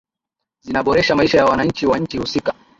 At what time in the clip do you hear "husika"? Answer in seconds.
2.17-2.53